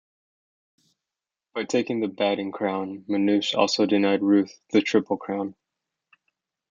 [1.53, 5.53] By taking the batting crown, Manush also denied Ruth the Triple Crown.